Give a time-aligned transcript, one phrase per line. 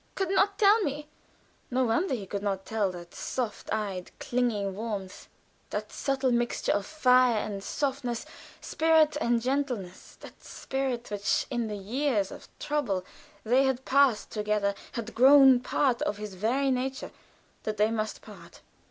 [0.15, 1.09] "Can not tell me."
[1.69, 5.27] No wonder he could not tell that soft eyed, clinging warmth;
[5.69, 8.25] that subtle mixture of fire and softness,
[8.61, 13.05] spirit and gentleness that spirit which in the years of trouble
[13.43, 17.11] they had passed together had grown part of his very nature
[17.61, 18.61] that they must part!